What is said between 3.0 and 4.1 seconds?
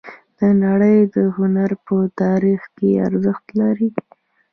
ارزښت لري